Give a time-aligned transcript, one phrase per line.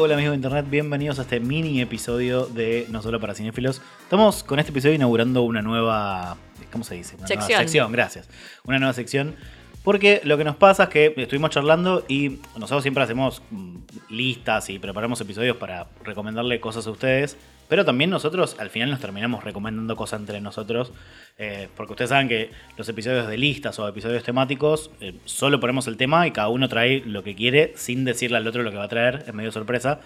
[0.00, 3.82] Hola amigos de internet, bienvenidos a este mini episodio de No Solo para Cinéfilos.
[4.00, 6.36] Estamos con este episodio inaugurando una nueva.
[6.70, 7.16] ¿Cómo se dice?
[7.16, 7.58] Una nueva Sección.
[7.58, 8.28] sección, gracias.
[8.62, 9.34] Una nueva sección.
[9.82, 13.76] Porque lo que nos pasa es que estuvimos charlando y nosotros siempre hacemos mm,
[14.10, 17.36] listas y preparamos episodios para recomendarle cosas a ustedes.
[17.68, 20.92] Pero también nosotros al final nos terminamos recomendando cosas entre nosotros.
[21.38, 25.86] eh, porque ustedes saben que los episodios de listas o episodios temáticos eh, solo ponemos
[25.86, 28.76] el tema y cada uno trae lo que quiere sin decirle al otro lo que
[28.76, 29.24] va a traer.
[29.26, 30.00] Es medio sorpresa.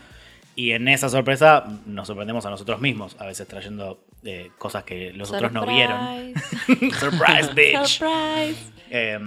[0.55, 5.13] Y en esa sorpresa nos sorprendemos a nosotros mismos, a veces trayendo eh, cosas que
[5.13, 6.35] los otros no vieron.
[6.99, 7.87] Surprise, bitch.
[7.87, 8.73] Surprise.
[8.95, 9.19] Eh,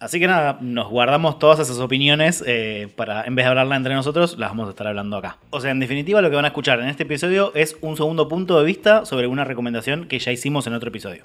[0.00, 3.94] así que nada, nos guardamos todas esas opiniones eh, para, en vez de hablarla entre
[3.94, 5.38] nosotros, las vamos a estar hablando acá.
[5.50, 8.26] O sea, en definitiva, lo que van a escuchar en este episodio es un segundo
[8.26, 11.24] punto de vista sobre una recomendación que ya hicimos en otro episodio.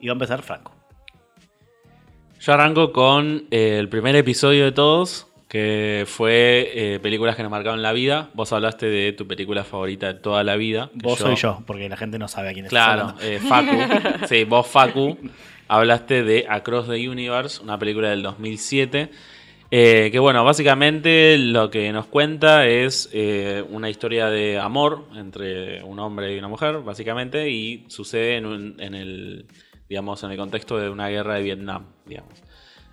[0.00, 0.74] Y va a empezar Franco.
[2.40, 7.50] Yo arranco con eh, el primer episodio de todos, que fue eh, películas que nos
[7.52, 8.28] marcaron la vida.
[8.34, 10.90] Vos hablaste de tu película favorita de toda la vida.
[10.94, 13.76] Vos soy yo, porque la gente no sabe a quién Claro, está eh, Facu.
[14.26, 15.16] sí, vos, Facu,
[15.68, 19.10] hablaste de Across the Universe, una película del 2007.
[19.70, 25.84] eh, que bueno, básicamente lo que nos cuenta es eh, una historia de amor entre
[25.84, 29.46] un hombre y una mujer, básicamente, y sucede en, un- en el,
[29.88, 32.42] digamos, en el contexto de una guerra de Vietnam, digamos.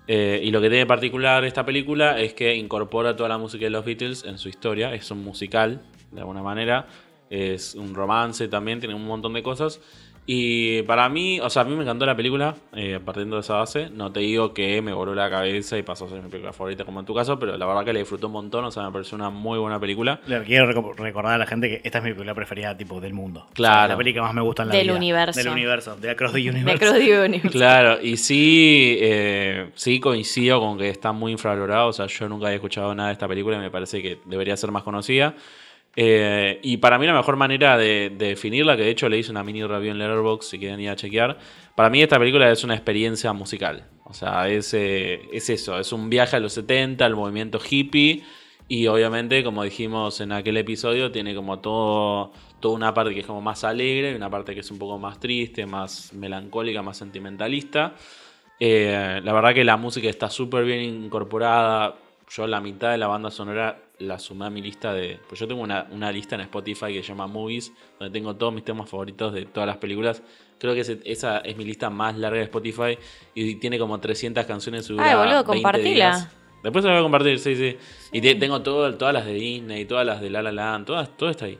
[0.07, 3.69] Eh, y lo que tiene particular esta película es que incorpora toda la música de
[3.69, 4.93] los Beatles en su historia.
[4.93, 6.87] Es un musical, de alguna manera.
[7.29, 9.79] Es un romance también, tiene un montón de cosas.
[10.27, 13.55] Y para mí, o sea, a mí me encantó la película, eh, partiendo de esa
[13.55, 13.89] base.
[13.89, 16.85] No te digo que me voló la cabeza y pasó a ser mi película favorita
[16.85, 18.91] como en tu caso, pero la verdad que la disfruté un montón, o sea, me
[18.91, 20.21] pareció una muy buena película.
[20.27, 23.13] Le quiero reco- recordar a la gente que esta es mi película preferida tipo del
[23.13, 23.47] mundo.
[23.53, 23.73] Claro.
[23.73, 24.95] O sea, la película que más me gusta en la Del vida.
[24.95, 25.39] universo.
[25.39, 26.77] Del universo, de Across the De Universe.
[26.85, 27.49] Cross the Universe.
[27.57, 31.87] Claro, y sí, eh, sí coincido con que está muy infravalorado.
[31.89, 34.55] O sea, yo nunca había escuchado nada de esta película y me parece que debería
[34.55, 35.33] ser más conocida.
[35.95, 39.31] Eh, y para mí la mejor manera de, de definirla, que de hecho le hice
[39.31, 41.37] una mini review en Letterboxd si quieren ir a chequear,
[41.75, 43.87] para mí esta película es una experiencia musical.
[44.11, 48.23] O sea, es, eh, es eso, es un viaje a los 70, al movimiento hippie.
[48.67, 53.25] Y obviamente, como dijimos en aquel episodio, tiene como todo, toda una parte que es
[53.25, 56.97] como más alegre y una parte que es un poco más triste, más melancólica, más
[56.97, 57.95] sentimentalista.
[58.59, 61.95] Eh, la verdad que la música está súper bien incorporada.
[62.29, 65.19] Yo la mitad de la banda sonora la sumé a mi lista de...
[65.27, 68.53] Pues yo tengo una, una lista en Spotify que se llama Movies, donde tengo todos
[68.53, 70.21] mis temas favoritos de todas las películas.
[70.59, 72.97] Creo que ese- esa es mi lista más larga de Spotify
[73.33, 74.87] y tiene como 300 canciones.
[74.87, 75.89] dura Ay, boludo, 20 compartila.
[75.89, 76.27] días.
[76.63, 77.77] Después se la voy a compartir, sí, sí.
[78.11, 81.15] Y te- tengo todo, todas las de Disney, todas las de La La Land, todas,
[81.17, 81.57] todo está ahí.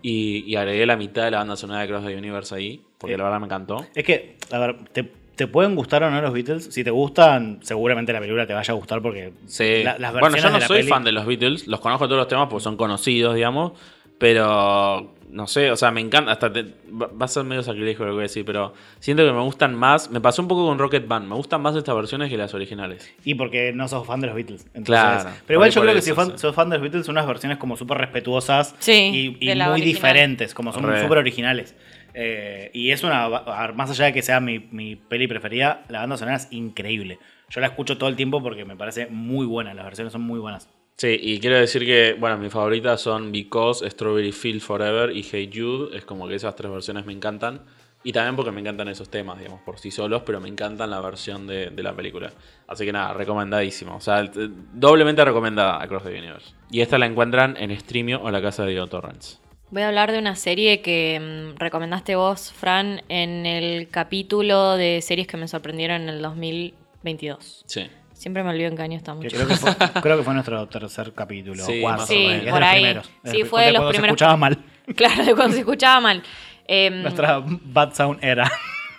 [0.00, 3.14] Y, y agregué la mitad de la banda sonora de Cross the Universe ahí, porque
[3.14, 3.18] Sí.
[3.18, 3.84] la verdad me encantó.
[3.94, 6.64] Es que, a ver, te, te pueden gustar o no los Beatles.
[6.70, 9.82] Si te gustan, seguramente la película te vaya a gustar porque Sí.
[9.84, 12.28] la- las bueno, yo no soy peli- fan de los Beatles, los conozco todos los
[12.28, 13.72] temas porque son conocidos, digamos,
[14.18, 18.12] pero no sé, o sea, me encanta, hasta te- va a ser medio sacrilegio lo
[18.12, 20.78] que voy a decir, pero siento que me gustan más, me pasó un poco con
[20.78, 23.08] Rocket Band, me gustan más estas versiones que las originales.
[23.24, 24.62] Y porque no sos fan de los Beatles.
[24.74, 26.38] Entonces, Claro, Pero igual yo creo que si fan- sí.
[26.38, 29.80] sos fan de los Beatles, son unas versiones como súper respetuosas Sí, y, muy original.
[29.82, 31.74] diferentes, como son súper originales.
[32.14, 33.28] Eh, y es una.
[33.74, 37.18] Más allá de que sea mi, mi peli preferida, la banda sonora es increíble.
[37.50, 39.74] Yo la escucho todo el tiempo porque me parece muy buena.
[39.74, 40.68] Las versiones son muy buenas.
[40.96, 45.48] Sí, y quiero decir que, bueno, mis favoritas son Because, Strawberry Field Forever y Hey
[45.52, 47.60] Jude, es como que esas tres versiones me encantan.
[48.04, 51.00] Y también porque me encantan esos temas, digamos, por sí solos, pero me encantan la
[51.00, 52.32] versión de, la película.
[52.66, 53.96] Así que nada, recomendadísimo.
[53.96, 56.54] O sea, t- doblemente recomendada Across the Universe.
[56.70, 59.40] Y esta la encuentran en Streamio o la casa de Diego Torrents.
[59.70, 61.20] Voy a hablar de una serie que
[61.54, 67.64] mm, recomendaste vos, Fran, en el capítulo de series que me sorprendieron en el 2022.
[67.66, 67.86] Sí.
[68.14, 69.24] Siempre me olvido en qué año estamos.
[69.26, 71.62] Creo, que fue, creo que fue nuestro tercer capítulo.
[71.64, 72.34] Sí, cuarto, más o menos.
[72.38, 72.80] es de por los ahí.
[72.80, 73.10] primeros.
[73.24, 74.14] Sí, fue de los cuando se primeros.
[74.14, 74.58] escuchaba mal.
[74.96, 76.22] Claro, de cuando se escuchaba mal.
[76.66, 78.50] Em, Nuestra Bad Sound era.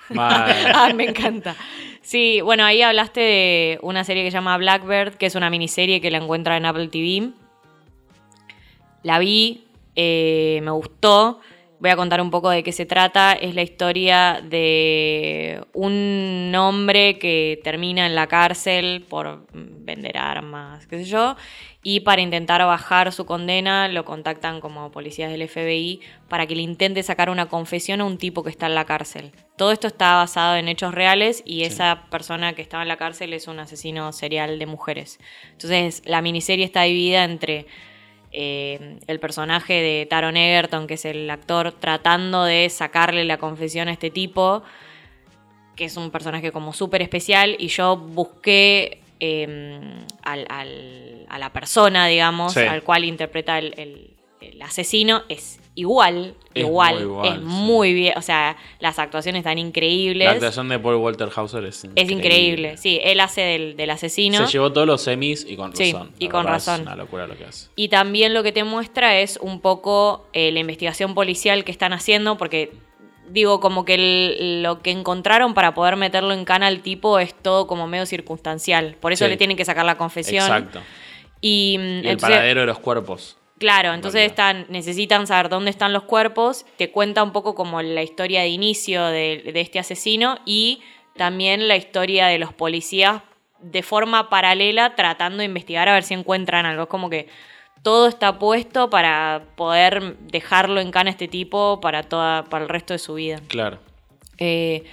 [0.10, 0.72] Mal.
[0.76, 1.56] Ay, me encanta.
[2.02, 6.00] Sí, bueno, ahí hablaste de una serie que se llama Blackbird, que es una miniserie
[6.00, 7.32] que la encuentra en Apple TV.
[9.04, 11.40] La vi, eh, me gustó.
[11.80, 13.32] Voy a contar un poco de qué se trata.
[13.32, 20.98] Es la historia de un hombre que termina en la cárcel por vender armas, qué
[20.98, 21.38] sé yo.
[21.82, 26.64] Y para intentar bajar su condena, lo contactan como policías del FBI para que le
[26.64, 29.32] intente sacar una confesión a un tipo que está en la cárcel.
[29.56, 33.32] Todo esto está basado en hechos reales y esa persona que estaba en la cárcel
[33.34, 35.20] es un asesino serial de mujeres.
[35.52, 37.68] Entonces, la miniserie está dividida entre
[38.32, 43.88] eh, el personaje de Taron Egerton, que es el actor, tratando de sacarle la confesión
[43.88, 44.64] a este tipo,
[45.76, 49.80] que es un personaje como súper especial, y yo busqué eh,
[50.24, 52.62] al- al- a la persona, digamos, Sí.
[52.62, 57.40] al cual interpreta el, el- el asesino es igual, Es igual, muy igual, es sí.
[57.46, 60.26] muy bien, o sea, las actuaciones están increíbles.
[60.26, 62.02] La actuación de Paul Walter Hauser es increíble.
[62.04, 64.46] es increíble, sí, él hace del, del asesino.
[64.46, 66.12] Se llevó todos los semis y con Sí, razón.
[66.20, 66.82] y con verdad es razón.
[66.82, 67.70] una locura lo que hace.
[67.76, 71.94] Y también lo que te muestra es un poco eh, la investigación policial que están
[71.94, 72.72] haciendo, porque
[73.30, 77.36] digo, como que el- lo que encontraron para poder meterlo en cana al tipo es
[77.36, 78.96] todo como medio circunstancial.
[79.00, 79.30] Por eso Sí.
[79.30, 80.44] le tienen que sacar la confesión.
[80.44, 80.80] Exacto.
[81.40, 83.38] Y, mm, Y el entonces- paradero de los cuerpos.
[83.60, 88.02] Claro, entonces están, necesitan saber dónde están los cuerpos, te cuenta un poco como la
[88.02, 90.82] historia de inicio de, de este asesino y
[91.18, 93.22] también la historia de los policías
[93.62, 96.84] de forma paralela tratando de investigar a ver si encuentran algo.
[96.84, 97.28] Es como que
[97.84, 102.70] todo está puesto para poder dejarlo en cana a este tipo para, toda, para el
[102.70, 103.42] resto de su vida.
[103.48, 103.80] Claro.
[104.38, 104.86] Eh,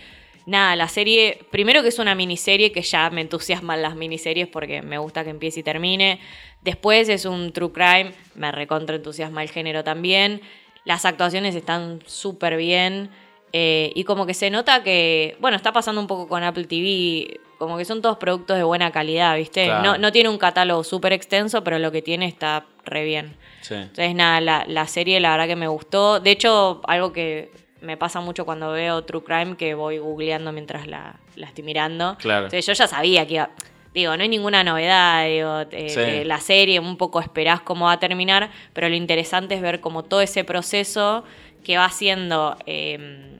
[0.46, 4.81] nada, la serie, primero que es una miniserie que ya me entusiasman las miniseries porque
[4.82, 6.20] me gusta que empiece y termine.
[6.62, 10.40] Después es un true crime, me recontra entusiasma el género también.
[10.84, 13.10] Las actuaciones están súper bien.
[13.52, 17.40] eh, y como que se nota que, bueno, está pasando un poco con Apple TV,
[17.58, 19.64] como que son todos productos de buena calidad, ¿viste?
[19.66, 19.82] Claro.
[19.82, 23.37] No, no tiene un catálogo súper extenso, pero lo que tiene está re bien.
[23.62, 23.75] Sí.
[23.75, 26.20] Entonces, nada, la, la serie la verdad que me gustó.
[26.20, 27.50] De hecho, algo que
[27.87, 32.17] me pasa mucho cuando veo True Crime, que voy googleando mientras la, la estoy mirando.
[32.19, 32.47] Claro.
[32.47, 33.50] Entonces, yo ya sabía que iba...
[33.94, 36.00] Digo, no hay ninguna novedad, digo, eh, Sí.
[36.00, 39.81] eh, la serie un poco esperás cómo va a terminar, pero lo interesante es ver
[39.81, 41.25] como todo ese proceso
[41.65, 43.38] que va haciendo, eh,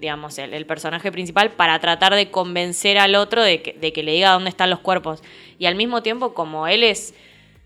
[0.00, 4.02] digamos, el, el personaje principal para tratar de convencer al otro de que, de que
[4.02, 5.22] le diga dónde están los cuerpos.
[5.58, 7.12] Y al mismo tiempo, como él es,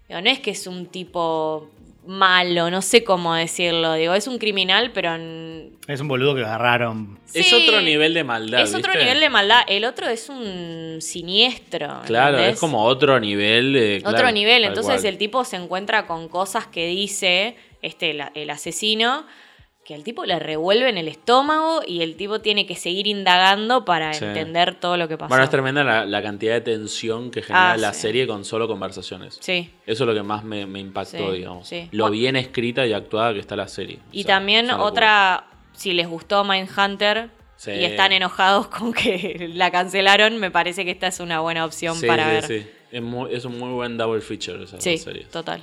[0.08, 1.70] digo, no es que es un tipo
[2.06, 5.14] malo, no sé cómo decirlo, digo, es un criminal, pero...
[5.87, 7.19] Es un boludo que agarraron.
[7.32, 8.60] Es otro nivel de maldad.
[8.62, 12.00] Es otro nivel de maldad, el otro es un siniestro.
[12.06, 12.54] Claro, ¿entendés?
[12.54, 14.02] es como otro nivel de.
[14.04, 14.64] Otro nivel.
[14.64, 15.06] Entonces cual.
[15.06, 19.26] el tipo se encuentra con cosas que dice este, el, el asesino
[19.84, 23.84] que al tipo le revuelve en el estómago y el tipo tiene que seguir indagando
[23.84, 24.25] para Sí.
[24.25, 25.29] entender todo lo que pasó.
[25.29, 28.02] Bueno, es tremenda la, la cantidad de tensión que genera Ah, la sí.
[28.02, 29.38] serie con solo conversaciones.
[29.40, 29.70] Sí.
[29.87, 31.67] Eso es lo que más me, me impactó, Sí, digamos.
[31.67, 31.88] sí.
[31.90, 33.99] Lo bien escrita y actuada que está la serie.
[34.12, 37.73] Y O sea, también otra, si les gustó Mindhunter Sí.
[37.73, 41.96] y están enojados con que la cancelaron, me parece que esta es una buena opción
[41.96, 42.44] Sí, para sí, ver.
[42.62, 42.70] sí.
[42.93, 45.25] Es, muy- es un muy buen double feature esa Sí, serie.
[45.31, 45.61] total.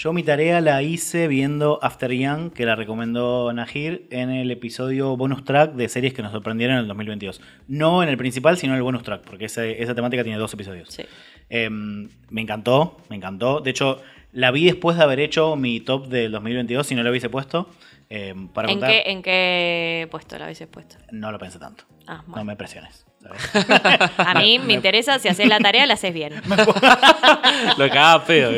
[0.00, 5.14] Yo mi tarea la hice viendo After Young, que la recomendó Nahir, en el episodio
[5.14, 7.42] bonus track de series que nos sorprendieron en el 2022.
[7.68, 10.54] No en el principal, sino en el bonus track, porque ese- esa temática tiene dos
[10.54, 10.88] episodios.
[10.88, 11.02] Sí.
[11.50, 13.60] Eh, me encantó, me encantó.
[13.60, 14.00] De hecho,
[14.32, 17.68] la vi después de haber hecho mi top del 2022, si no lo hubiese puesto.
[18.10, 20.96] Eh, para ¿En contar, qué, ¿En qué puesto la habéis puesto?
[21.12, 21.84] no lo pensé tanto.
[22.06, 23.06] Ah, No me presiones.
[24.18, 26.34] A mí me interesa si haces la tarea, la haces bien.
[27.78, 28.50] Lo cagaba pedo.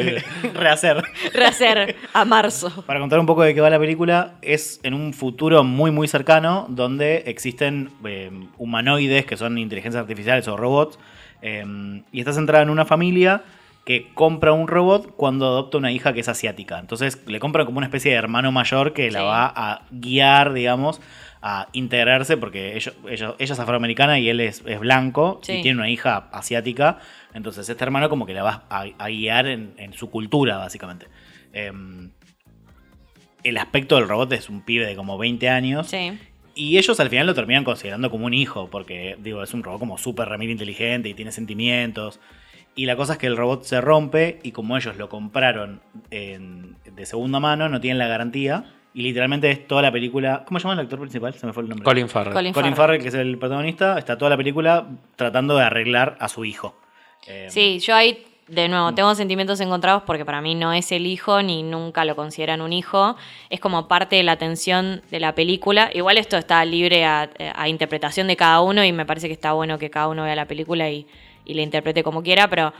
[0.54, 1.02] Rehacer.
[1.34, 2.70] Rehacer a marzo.
[2.86, 6.08] Para contar un poco de qué va la película, es en un futuro muy muy
[6.08, 10.98] cercano donde existen eh, humanoides que son inteligencias artificiales o robots
[11.42, 11.64] eh,
[12.12, 13.42] y está centrada en una familia
[13.84, 16.78] que compra un robot cuando adopta una hija que es asiática.
[16.78, 19.24] Entonces le compran como una especie de hermano mayor que la Sí.
[19.24, 21.00] va a guiar, digamos,
[21.40, 25.54] a integrarse porque ellos, ellos- ella es afroamericana y él es, es blanco Sí.
[25.54, 26.98] y tiene una hija asiática.
[27.34, 31.08] Entonces este hermano como que la va a, a guiar en, en su cultura, básicamente.
[31.52, 32.10] Em,
[33.42, 35.88] el aspecto del robot es un pibe de como 20 años.
[35.88, 36.16] Sí.
[36.54, 39.80] Y ellos al final lo terminan considerando como un hijo, porque digo, es un robot
[39.80, 42.20] como súper remil inteligente y tiene sentimientos.
[42.74, 46.76] Y la cosa es que el robot se rompe y como ellos lo compraron en-
[46.84, 48.64] de segunda mano, no tienen la garantía.
[48.94, 50.44] Y literalmente es toda la película...
[50.46, 51.32] ¿Cómo se llama el actor principal?
[51.34, 51.84] Se me fue el nombre.
[51.84, 52.34] Colin Farrell.
[52.34, 53.00] Colin Colin Farrell.
[53.00, 54.86] Farrell, que es el protagonista, está toda la película
[55.16, 56.74] tratando de arreglar a su hijo.
[57.26, 61.06] Eh, Sí, yo ahí, de nuevo, tengo sentimientos encontrados porque para mí no es el
[61.06, 63.16] hijo ni nunca lo consideran un hijo.
[63.48, 65.90] Es como parte de la atención de la película.
[65.94, 69.52] Igual esto está libre a, a interpretación de cada uno y me parece que está
[69.52, 71.06] bueno que cada uno vea la película y,
[71.44, 72.72] y la interprete como quiera, pero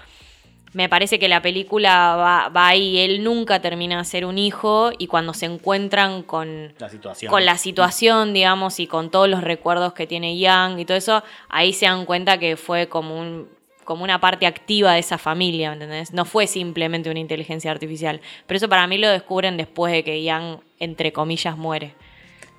[0.73, 2.99] me parece que la película va, va ahí.
[2.99, 7.31] Él nunca termina de ser un hijo y cuando se encuentran con, La situación.
[7.31, 11.23] con la situación, digamos, y con todos los recuerdos que tiene Yang y todo eso,
[11.49, 13.49] ahí se dan cuenta que fue como un
[13.85, 16.13] como una parte activa de esa familia, ¿me ¿entendés?
[16.13, 18.21] No fue simplemente una inteligencia artificial.
[18.47, 21.95] Pero eso para mí lo descubren después de que Yang, entre comillas, muere.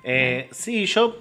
[0.04, 1.16] Eh, sí, yo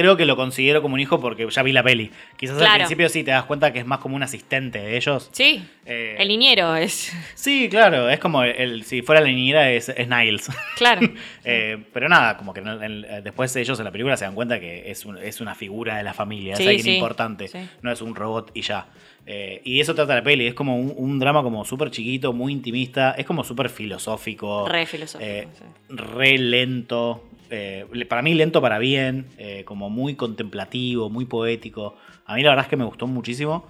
[0.00, 2.10] creo que lo considero como un hijo porque ya vi la peli.
[2.36, 5.28] Quizás al principio sí te das cuenta que es más como un asistente de ellos.
[5.32, 7.12] Sí, Eh, el niñero es.
[7.34, 10.48] Sí, claro, es como el, si fuera la niñera es, es Niles.
[10.76, 11.00] Claro.
[11.50, 14.90] Eh, pero nada, como que eh, después ellos en la película se dan cuenta que
[14.90, 17.58] es, un- es una figura de la familia, Sí, es alguien sí, importante, sí.
[17.80, 18.86] no es un robot y ya.
[19.26, 22.52] Eh, y eso trata la peli, es como un, un drama como súper chiquito, muy
[22.52, 24.68] intimista, es como súper filosófico.
[24.68, 25.64] Re filosófico, eh, sí.
[25.88, 31.96] Re lento, eh, para mí lento para bien, eh, como muy contemplativo, muy poético.
[32.26, 33.66] A mí la verdad es que me gustó muchísimo.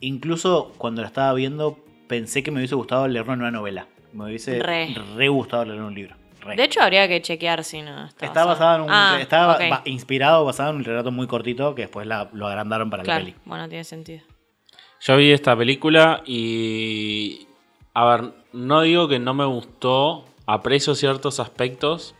[0.00, 3.86] Incluso cuando la estaba viendo pensé que me hubiese gustado leerlo en una novela.
[4.12, 4.94] Me hubiese Re.
[5.16, 6.16] re, gustado leerlo en un libro.
[6.40, 6.56] Re.
[6.56, 8.88] De hecho, habría que chequear si no está, Está basado en un.
[8.90, 9.62] Ah, estaba ok.
[9.68, 13.20] ba- inspirado, basado en un relato muy cortito que después la- lo agrandaron para Claro,
[13.20, 13.36] la peli.
[13.44, 14.22] bueno, tiene sentido.
[15.00, 17.46] Yo vi esta película y.
[17.94, 22.14] A ver, no digo que no me gustó, aprecio ciertos aspectos.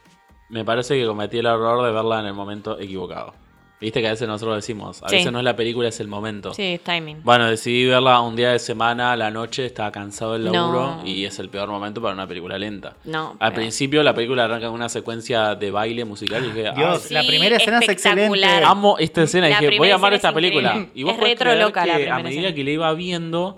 [0.48, 3.34] Me parece que cometí el error de verla en el momento equivocado.
[3.80, 5.16] Viste que a veces nosotros decimos, a Sí.
[5.16, 6.52] veces no es la película, es el momento.
[6.52, 7.22] Sí, es timing.
[7.22, 11.06] Bueno, decidí verla un día de semana, a la noche, estaba cansado del laburo No.
[11.06, 12.96] y es el peor momento para una película lenta.
[13.04, 13.36] No.
[13.38, 17.06] Al pero- principio la película arranca con una secuencia de baile musical y dije, Dios,
[17.08, 18.46] "Ay, la primera escena es excelente.
[18.64, 20.70] amo esta escena y dije, voy a amar esta es película.
[20.70, 20.92] increíble.
[20.96, 22.54] Y vos Es podés retro creer loca la que a medida escena.
[22.56, 23.56] que la iba viendo,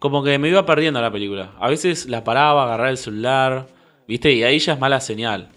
[0.00, 1.52] como que me iba perdiendo la película.
[1.60, 3.68] A veces la paraba, agarraba el celular,
[4.08, 4.32] ¿viste?
[4.32, 5.50] Y ahí ya es mala señal.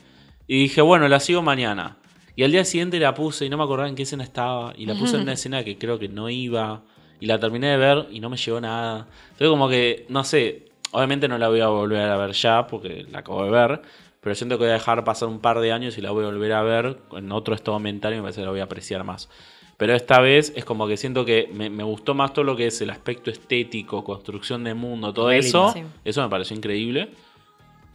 [0.48, 1.98] Y dije, bueno, la sigo mañana.
[2.36, 4.74] Y al día siguiente la puse y no me acordaba en qué escena estaba.
[4.78, 6.84] Y la puse en una escena que creo que no iba.
[7.20, 9.08] Y la terminé de ver y no me llegó nada.
[9.32, 13.06] Entonces como que, no sé, obviamente no la voy a volver a ver ya porque
[13.10, 13.82] la acabo de ver.
[14.20, 16.28] Pero siento que voy a dejar pasar un par de años y la voy a
[16.28, 19.04] volver a ver en otro estado mental y me parece que la voy a apreciar
[19.04, 19.30] más.
[19.78, 22.68] Pero esta vez es como que siento que me, me gustó más todo lo que
[22.68, 25.72] es el aspecto estético, construcción de mundo, todo eso.
[25.74, 25.84] Sí.
[26.04, 27.10] Eso me pareció increíble.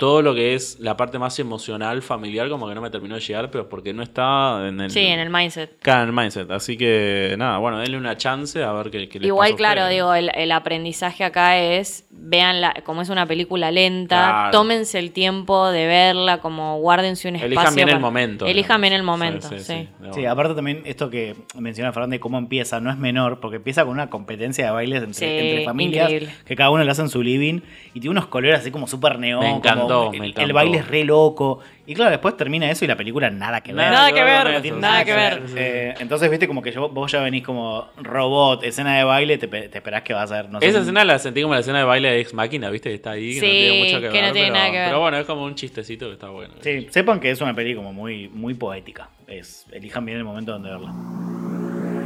[0.01, 3.21] Todo lo que es la parte más emocional, familiar, como que no me terminó de
[3.21, 5.79] llegar, pero porque no está en el, Sí, en el mindset.
[5.81, 6.51] Claro, en el mindset.
[6.51, 9.81] Así que nada, bueno, denle una chance a ver qué, qué les Igual, pasa claro,
[9.83, 9.95] ustedes.
[9.97, 14.51] digo, el, el aprendizaje acá es, vean como es una película lenta, Claro.
[14.53, 17.53] tómense el tiempo de verla, como guárdense un espacio.
[17.61, 18.47] Elijan bien el momento.
[18.47, 19.87] Elijan bien el momento, sí.
[20.15, 23.83] Sí, aparte también esto que menciona Fernanda de cómo empieza, no es menor, porque empieza
[23.85, 26.35] con una competencia de bailes entre, Sí, entre familias, increíble.
[26.47, 27.61] que cada uno lo hace en su living,
[27.93, 29.61] y tiene unos colores así como súper neón.
[29.61, 30.41] Como el- encantó.
[30.43, 31.61] El baile es re loco.
[31.87, 33.91] Y claro, después termina eso y la película nada que ver.
[33.91, 35.43] Nada que ver, tiene nada que ver.
[35.57, 39.49] Eh, entonces, viste, como que yo- vos ya venís como robot, escena de baile, te,
[39.49, 41.85] te esperás que va a ser, no Esa escena la sentí como la escena de
[41.85, 42.91] baile de Ex Máquina, ¿viste?
[42.91, 44.33] Que está ahí, que Sí, no tiene mucho que, que no ver.
[44.33, 44.87] tiene pero, nada que ver.
[44.87, 46.55] pero bueno, es como un chistecito que está bueno.
[46.61, 49.09] Sí, sepan que es una peli como muy, muy poética.
[49.27, 50.91] Es, elijan bien el momento donde verla.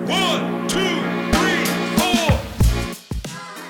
[0.07, 1.24] One, two.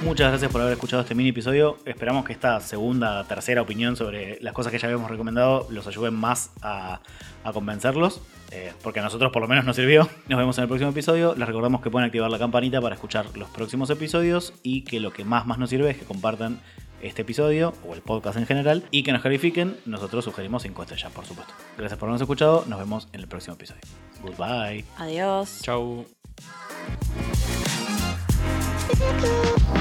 [0.05, 1.79] Muchas gracias por haber escuchado este mini episodio.
[1.87, 6.15] Esperamos que esta segunda, tercera opinión sobre las cosas que ya habíamos recomendado los ayuden
[6.15, 7.01] más a,
[7.43, 8.21] a convencerlos.
[8.51, 10.09] eh, porque a nosotros por lo menos nos sirvió.
[10.29, 11.35] Nos vemos en el próximo episodio.
[11.35, 14.53] Les recordamos que pueden activar la campanita para escuchar los próximos episodios.
[14.63, 16.61] Y que lo que más más nos sirve es que compartan
[17.03, 18.85] este episodio o el podcast en general.
[18.91, 19.77] Y que nos califiquen.
[19.87, 21.53] Nosotros sugerimos 5 estrellas, por supuesto.
[21.79, 22.65] Gracias por habernos escuchado.
[22.69, 23.81] Nos vemos en el próximo episodio.
[24.23, 24.85] Goodbye.
[24.99, 25.61] Adiós.
[25.63, 26.07] Chau.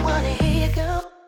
[0.03, 1.22] Wanna hear you go.